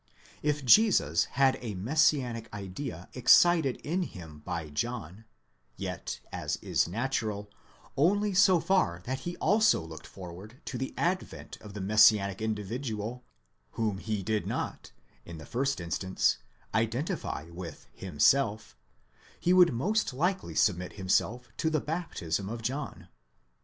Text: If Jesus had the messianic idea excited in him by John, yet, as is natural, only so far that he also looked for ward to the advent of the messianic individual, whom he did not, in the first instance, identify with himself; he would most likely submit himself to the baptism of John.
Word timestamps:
If 0.41 0.65
Jesus 0.65 1.25
had 1.25 1.61
the 1.61 1.75
messianic 1.75 2.51
idea 2.51 3.07
excited 3.13 3.75
in 3.83 4.01
him 4.01 4.39
by 4.39 4.69
John, 4.71 5.25
yet, 5.77 6.19
as 6.31 6.55
is 6.55 6.87
natural, 6.87 7.51
only 7.95 8.33
so 8.33 8.59
far 8.59 9.01
that 9.05 9.19
he 9.29 9.37
also 9.37 9.79
looked 9.79 10.07
for 10.07 10.33
ward 10.33 10.59
to 10.65 10.79
the 10.79 10.95
advent 10.97 11.59
of 11.61 11.75
the 11.75 11.81
messianic 11.81 12.41
individual, 12.41 13.23
whom 13.73 13.99
he 13.99 14.23
did 14.23 14.47
not, 14.47 14.91
in 15.23 15.37
the 15.37 15.45
first 15.45 15.79
instance, 15.79 16.37
identify 16.73 17.43
with 17.51 17.85
himself; 17.93 18.75
he 19.39 19.53
would 19.53 19.71
most 19.71 20.15
likely 20.15 20.55
submit 20.55 20.93
himself 20.93 21.49
to 21.57 21.69
the 21.69 21.79
baptism 21.79 22.49
of 22.49 22.63
John. 22.63 23.07